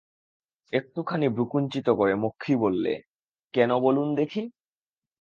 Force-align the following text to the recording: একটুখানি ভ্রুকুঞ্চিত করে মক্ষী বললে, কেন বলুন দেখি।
একটুখানি 0.73 1.27
ভ্রুকুঞ্চিত 1.27 1.87
করে 1.91 2.13
মক্ষী 2.15 2.53
বললে, 2.55 2.93
কেন 3.53 3.71
বলুন 3.79 4.07
দেখি। 4.15 4.41